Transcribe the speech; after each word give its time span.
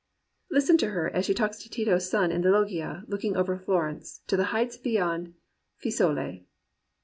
Listen 0.49 0.79
to 0.79 0.89
her 0.89 1.11
as 1.11 1.25
she 1.25 1.33
talks 1.35 1.61
to 1.61 1.69
Tito's 1.69 2.09
son 2.09 2.31
in 2.31 2.41
the 2.41 2.49
loggia 2.49 3.03
looking 3.07 3.37
over 3.37 3.55
Florence 3.55 4.21
to 4.25 4.35
the 4.35 4.45
heights 4.45 4.75
beyond 4.75 5.35
Fiesole. 5.77 6.43